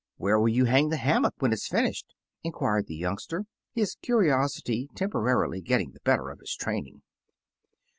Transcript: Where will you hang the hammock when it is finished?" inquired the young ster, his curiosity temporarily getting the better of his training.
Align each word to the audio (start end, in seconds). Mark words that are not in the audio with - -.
Where 0.17 0.39
will 0.39 0.49
you 0.49 0.65
hang 0.65 0.89
the 0.89 0.97
hammock 0.97 1.35
when 1.37 1.51
it 1.51 1.57
is 1.61 1.67
finished?" 1.67 2.15
inquired 2.43 2.87
the 2.87 2.95
young 2.95 3.19
ster, 3.19 3.45
his 3.71 3.97
curiosity 4.01 4.89
temporarily 4.95 5.61
getting 5.61 5.91
the 5.91 5.99
better 5.99 6.31
of 6.31 6.39
his 6.39 6.55
training. 6.55 7.03